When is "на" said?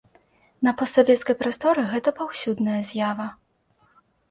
0.67-0.71